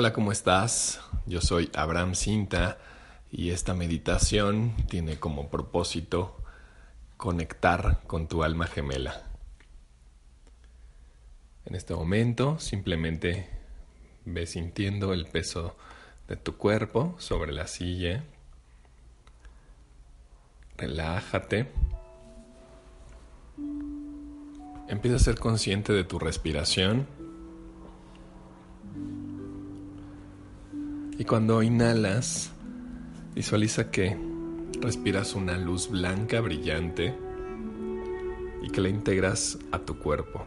[0.00, 1.02] Hola, ¿cómo estás?
[1.26, 2.78] Yo soy Abraham Cinta
[3.30, 6.38] y esta meditación tiene como propósito
[7.18, 9.24] conectar con tu alma gemela.
[11.66, 13.50] En este momento simplemente
[14.24, 15.76] ve sintiendo el peso
[16.28, 18.24] de tu cuerpo sobre la silla.
[20.78, 21.70] Relájate.
[24.88, 27.06] Empieza a ser consciente de tu respiración.
[31.20, 32.50] Y cuando inhalas,
[33.34, 34.16] visualiza que
[34.80, 37.14] respiras una luz blanca brillante
[38.62, 40.46] y que la integras a tu cuerpo.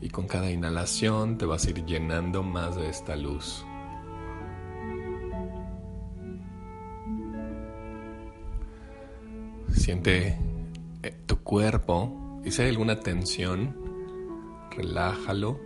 [0.00, 3.62] Y con cada inhalación te vas a ir llenando más de esta luz.
[9.72, 10.38] Siente
[11.02, 13.76] eh, tu cuerpo y si hay alguna tensión,
[14.70, 15.65] relájalo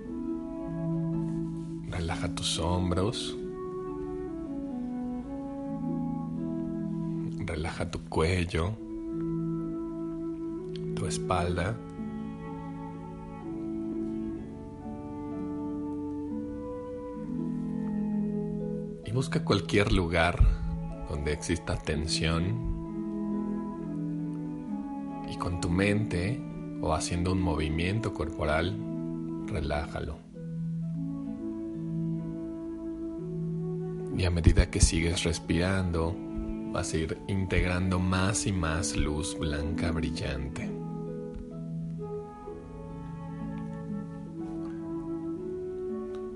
[1.91, 3.37] Relaja tus hombros.
[7.45, 8.73] Relaja tu cuello,
[10.95, 11.77] tu espalda.
[19.05, 20.39] Y busca cualquier lugar
[21.09, 22.71] donde exista tensión
[25.29, 26.41] y con tu mente
[26.81, 28.77] o haciendo un movimiento corporal,
[29.47, 30.30] relájalo.
[34.17, 36.15] Y a medida que sigues respirando,
[36.73, 40.69] vas a ir integrando más y más luz blanca brillante.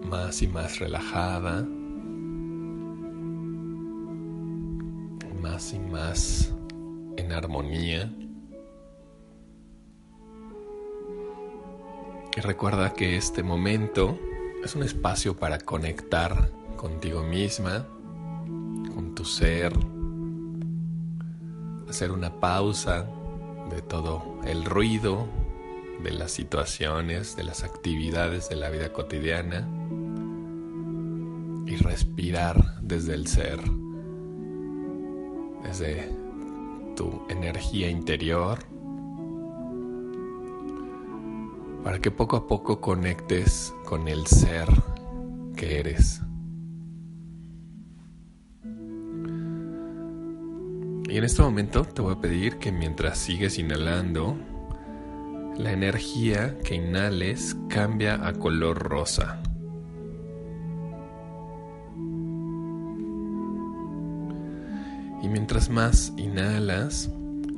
[0.09, 1.67] Más y más relajada.
[5.43, 6.55] Más y más
[7.17, 8.13] en armonía.
[12.37, 14.19] Y recuerda que este momento
[14.65, 16.51] es un espacio para conectar
[16.85, 17.87] contigo misma,
[18.95, 19.73] con tu ser,
[21.89, 23.07] hacer una pausa
[23.71, 25.27] de todo el ruido,
[26.03, 29.67] de las situaciones, de las actividades de la vida cotidiana
[31.67, 33.61] y respirar desde el ser,
[35.63, 36.15] desde
[36.97, 38.59] tu energía interior,
[41.83, 44.69] para que poco a poco conectes con el ser
[45.57, 46.24] que eres.
[51.09, 54.37] Y en este momento te voy a pedir que mientras sigues inhalando,
[55.57, 59.41] la energía que inhales cambia a color rosa.
[65.23, 67.11] Y mientras más inhalas,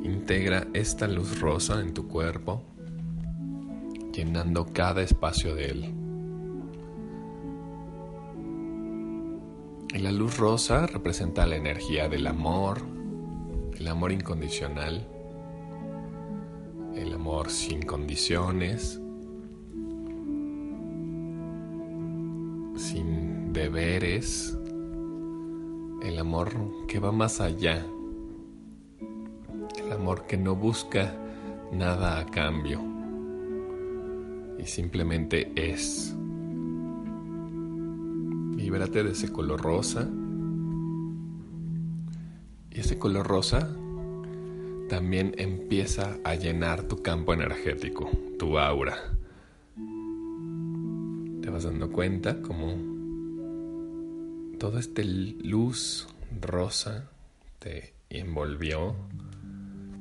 [0.03, 2.63] integra esta luz rosa en tu cuerpo,
[4.13, 5.95] llenando cada espacio de él.
[9.95, 12.96] Y la luz rosa representa la energía del amor,
[13.79, 15.07] el amor incondicional,
[16.95, 19.01] el amor sin condiciones,
[22.75, 24.57] sin deberes,
[26.03, 27.85] el amor que va más allá,
[29.79, 31.15] el amor que no busca
[31.71, 32.81] nada a cambio
[34.59, 36.17] y simplemente es.
[38.57, 40.09] Libérate de ese color rosa
[42.77, 43.75] y ese color rosa
[44.91, 48.97] también empieza a llenar tu campo energético, tu aura.
[51.41, 52.77] Te vas dando cuenta como
[54.59, 56.07] toda esta luz
[56.43, 57.11] rosa
[57.59, 58.95] te envolvió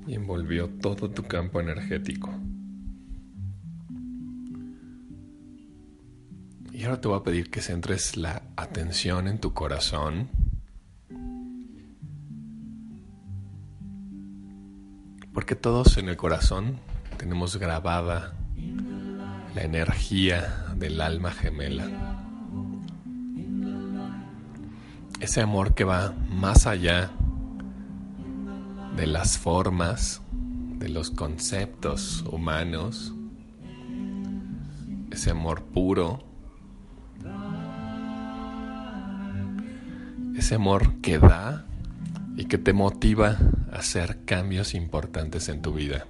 [0.05, 2.29] y envolvió todo tu campo energético.
[6.73, 10.44] Y ahora te voy a pedir que centres la atención en tu corazón
[15.45, 16.79] Porque todos en el corazón
[17.17, 18.33] tenemos grabada
[19.53, 21.85] la energía del alma gemela.
[25.19, 27.11] Ese amor que va más allá
[28.97, 30.19] de las formas,
[30.79, 33.13] de los conceptos humanos.
[35.11, 36.23] ese amor puro,
[40.35, 41.67] ese amor que da
[42.35, 43.37] y que te motiva
[43.75, 46.07] hacer cambios importantes en tu vida.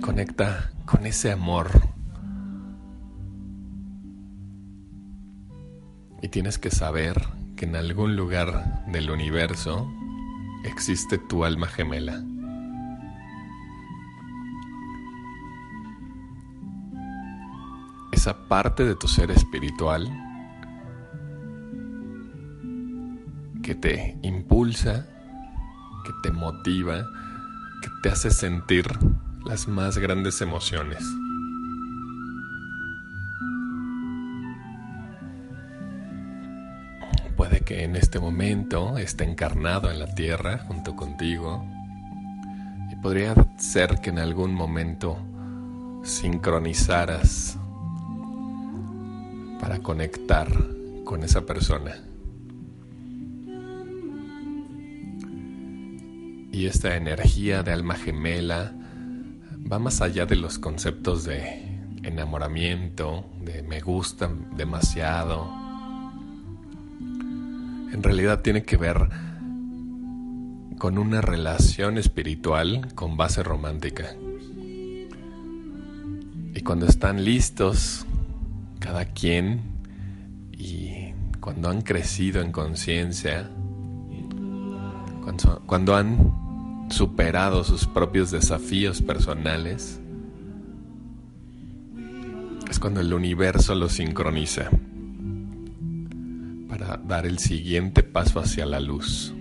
[0.00, 1.70] Conecta con ese amor.
[6.22, 7.20] Y tienes que saber
[7.56, 9.88] que en algún lugar del universo
[10.64, 12.24] existe tu alma gemela.
[18.10, 20.27] Esa parte de tu ser espiritual
[23.68, 25.04] que te impulsa,
[26.02, 27.04] que te motiva,
[27.82, 28.86] que te hace sentir
[29.44, 31.04] las más grandes emociones.
[37.36, 41.62] Puede que en este momento esté encarnado en la tierra junto contigo
[42.90, 45.18] y podría ser que en algún momento
[46.04, 47.58] sincronizaras
[49.60, 50.48] para conectar
[51.04, 52.07] con esa persona.
[56.52, 58.72] Y esta energía de alma gemela
[59.70, 61.68] va más allá de los conceptos de
[62.02, 65.50] enamoramiento, de me gusta demasiado.
[67.92, 69.08] En realidad tiene que ver
[70.78, 74.14] con una relación espiritual con base romántica.
[76.54, 78.06] Y cuando están listos,
[78.78, 79.60] cada quien,
[80.52, 83.50] y cuando han crecido en conciencia,
[85.66, 86.37] cuando, han
[86.90, 90.00] superado sus propios desafíos personales,
[92.68, 94.70] es cuando el universo los sincroniza
[96.68, 99.34] para dar el siguiente paso hacia la luz.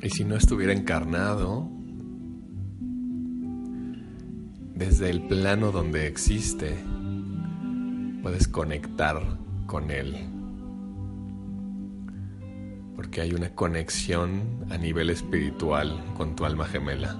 [0.00, 1.68] Y si no estuviera encarnado,
[4.74, 6.78] desde el plano donde existe,
[8.28, 9.22] puedes conectar
[9.64, 10.14] con Él.
[12.94, 17.18] Porque hay una conexión a nivel espiritual con tu alma gemela.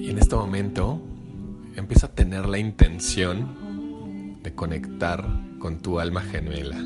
[0.00, 1.00] Y en este momento
[1.76, 5.24] empieza a tener la intención de conectar
[5.60, 6.76] con tu alma gemela.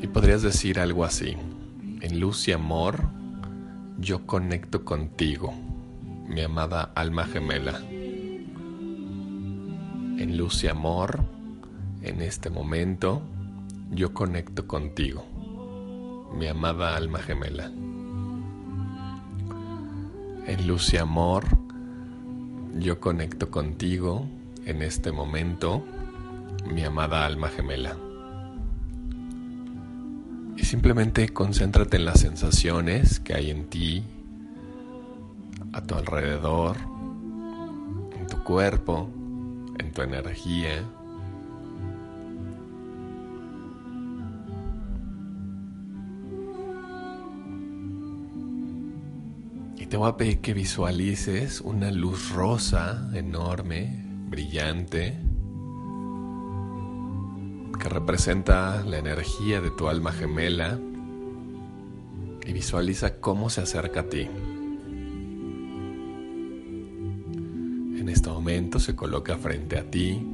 [0.00, 1.36] Y podrías decir algo así
[2.02, 3.04] en luz y amor,
[3.96, 5.54] yo conecto contigo,
[6.26, 7.78] mi amada alma gemela.
[10.18, 11.20] En luz y amor,
[12.02, 13.22] en este momento,
[13.92, 15.24] yo conecto contigo,
[16.36, 17.70] mi amada alma gemela.
[20.46, 21.44] En luz y amor,
[22.80, 24.26] yo conecto contigo,
[24.66, 25.84] en este momento,
[26.66, 27.96] mi amada alma gemela.
[30.56, 34.04] Y simplemente concéntrate en las sensaciones que hay en ti,
[35.72, 36.76] a tu alrededor,
[38.18, 39.08] en tu cuerpo,
[39.78, 40.84] en tu energía.
[49.76, 55.18] Y te voy a pedir que visualices una luz rosa enorme, brillante,
[57.82, 60.78] que representa la energía de tu alma gemela
[62.46, 64.28] y visualiza cómo se acerca a ti.
[67.98, 70.24] En este momento se coloca frente a ti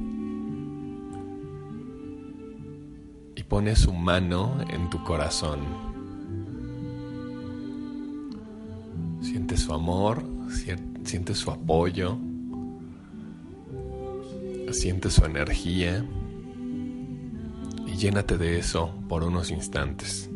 [3.35, 5.61] y pone su mano en tu corazón.
[9.21, 10.23] Siente su amor,
[11.03, 12.15] siente su apoyo,
[14.71, 16.05] siente su energía
[17.99, 20.28] llénate de eso por unos instantes.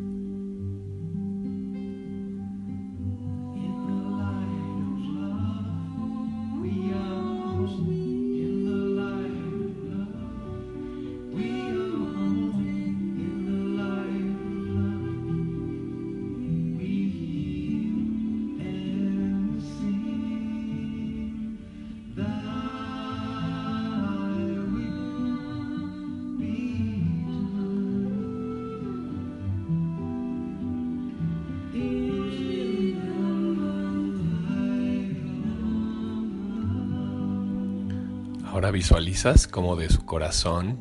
[38.73, 40.77] visualizas como de su corazón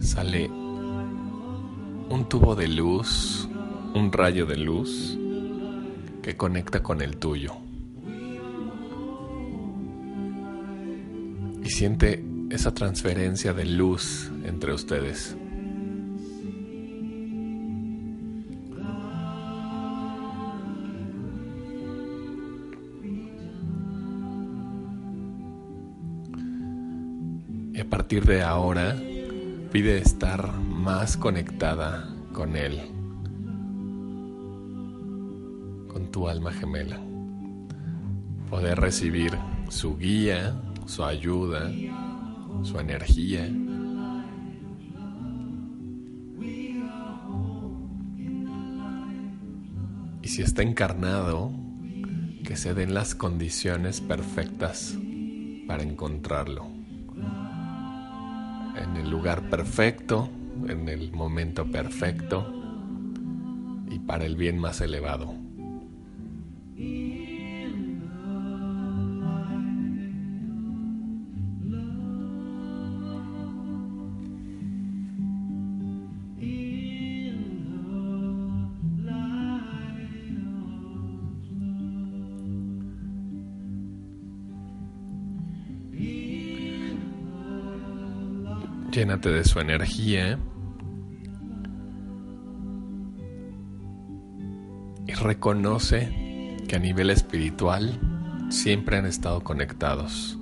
[0.00, 3.48] sale un tubo de luz,
[3.94, 5.18] un rayo de luz
[6.22, 7.52] que conecta con el tuyo.
[11.62, 15.36] Y siente esa transferencia de luz entre ustedes.
[28.24, 28.96] De ahora,
[29.70, 32.80] pide estar más conectada con Él,
[35.88, 36.98] con tu alma gemela.
[38.48, 39.32] Poder recibir
[39.68, 40.54] su guía,
[40.86, 41.70] su ayuda,
[42.62, 43.48] su energía.
[50.22, 51.52] Y si está encarnado,
[52.44, 54.96] que se den las condiciones perfectas
[55.66, 56.75] para encontrarlo.
[58.82, 60.28] En el lugar perfecto,
[60.68, 62.52] en el momento perfecto
[63.90, 65.45] y para el bien más elevado.
[88.96, 90.38] Llénate de su energía.
[95.06, 98.00] Y reconoce que a nivel espiritual
[98.48, 100.38] siempre han estado conectados.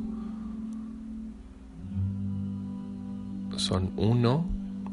[3.56, 4.46] Son uno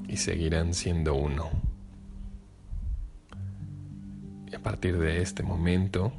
[0.07, 1.51] y seguirán siendo uno.
[4.51, 6.11] Y a partir de este momento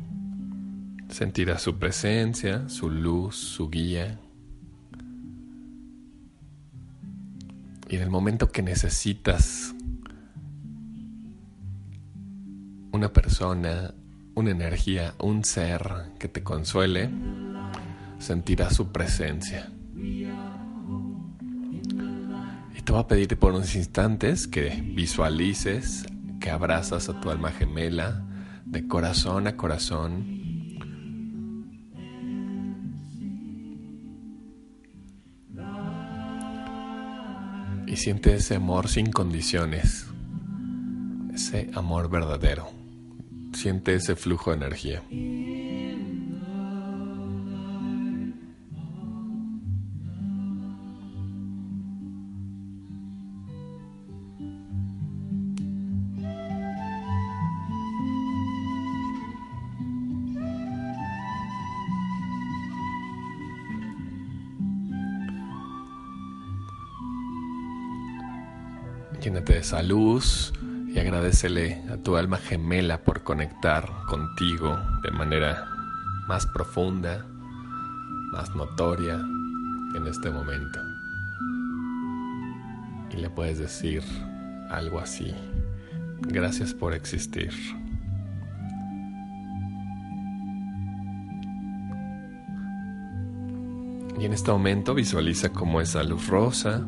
[1.08, 4.20] sentirás su presencia, su luz, su guía
[7.92, 9.74] Y en el momento que necesitas
[12.90, 13.92] una persona,
[14.34, 15.82] una energía, un ser
[16.18, 17.10] que te consuele,
[18.18, 19.70] sentirás su presencia.
[19.94, 20.24] Y
[22.82, 26.06] te voy a pedir por unos instantes que visualices
[26.40, 28.24] que abrazas a tu alma gemela
[28.64, 30.41] de corazón a corazón
[37.92, 40.06] y siente ese amor sin condiciones,
[41.34, 42.70] ese amor verdadero.
[43.52, 45.02] Siente ese flujo de energía.
[69.22, 70.52] Llénate de esa luz
[70.88, 75.64] y agradecele a tu alma gemela por conectar contigo de manera
[76.26, 77.24] más profunda,
[78.32, 79.14] más notoria
[79.94, 80.80] en este momento.
[83.12, 84.02] Y le puedes decir
[84.70, 85.32] algo así.
[86.22, 87.52] Gracias por existir.
[94.18, 96.84] Y en este momento visualiza cómo esa luz rosa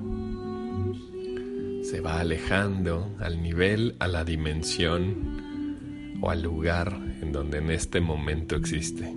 [1.95, 8.01] se va alejando al nivel, a la dimensión o al lugar en donde en este
[8.01, 9.15] momento existe.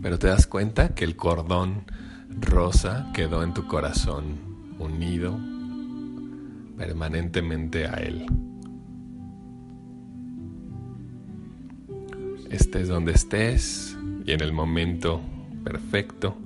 [0.00, 1.84] Pero te das cuenta que el cordón
[2.40, 4.38] rosa quedó en tu corazón
[4.78, 5.38] unido
[6.78, 8.24] permanentemente a él.
[12.48, 13.94] Estés donde estés
[14.24, 15.20] y en el momento
[15.64, 16.38] perfecto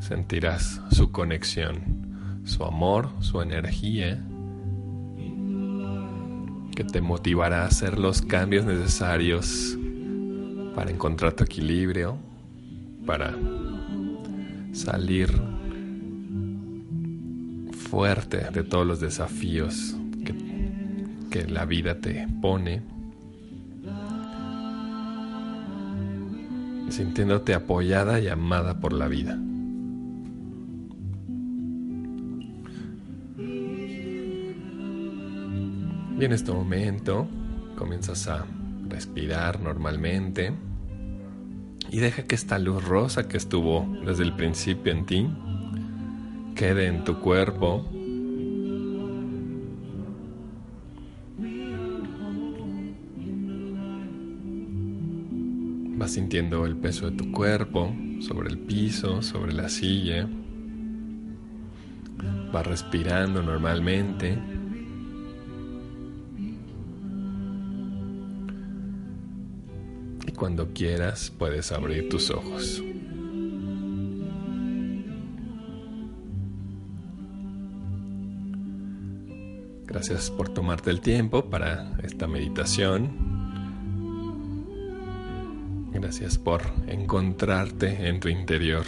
[0.00, 4.22] sentirás su conexión, su amor, su energía,
[6.74, 9.78] que te motivará a hacer los cambios necesarios
[10.74, 12.16] para encontrar tu equilibrio,
[13.06, 13.34] para
[14.72, 15.30] salir
[17.90, 20.34] fuerte de todos los desafíos que,
[21.30, 22.82] que la vida te pone.
[26.90, 29.38] sintiéndote apoyada y amada por la vida.
[36.20, 37.26] Y en este momento
[37.76, 38.44] comienzas a
[38.90, 40.52] respirar normalmente
[41.90, 45.30] y deja que esta luz rosa que estuvo desde el principio en ti
[46.54, 47.88] quede en tu cuerpo.
[55.96, 60.28] Vas sintiendo el peso de tu cuerpo sobre el piso, sobre la silla.
[62.52, 64.59] Vas respirando normalmente.
[70.40, 72.82] cuando quieras puedes abrir tus ojos.
[79.84, 83.10] Gracias por tomarte el tiempo para esta meditación.
[85.92, 88.86] Gracias por encontrarte en tu interior.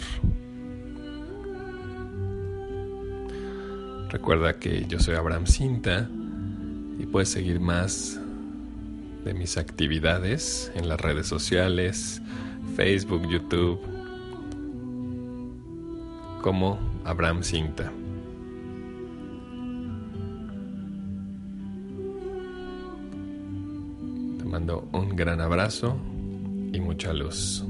[4.09, 6.09] Recuerda que yo soy Abraham Cinta
[6.97, 8.19] y puedes seguir más
[9.23, 12.21] de mis actividades en las redes sociales,
[12.75, 13.79] Facebook, YouTube,
[16.41, 17.91] como Abraham Cinta.
[24.37, 25.97] Te mando un gran abrazo
[26.73, 27.65] y mucha luz.